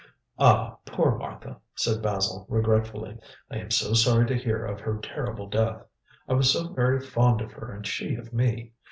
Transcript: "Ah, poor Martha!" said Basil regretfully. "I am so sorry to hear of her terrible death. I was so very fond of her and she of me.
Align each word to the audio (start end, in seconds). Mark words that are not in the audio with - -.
"Ah, 0.39 0.77
poor 0.87 1.15
Martha!" 1.15 1.59
said 1.75 2.01
Basil 2.01 2.47
regretfully. 2.49 3.19
"I 3.51 3.57
am 3.57 3.69
so 3.69 3.93
sorry 3.93 4.25
to 4.29 4.35
hear 4.35 4.65
of 4.65 4.79
her 4.79 4.97
terrible 4.99 5.47
death. 5.47 5.83
I 6.27 6.33
was 6.33 6.51
so 6.51 6.69
very 6.73 6.99
fond 6.99 7.39
of 7.39 7.51
her 7.51 7.71
and 7.71 7.85
she 7.85 8.15
of 8.15 8.33
me. 8.33 8.71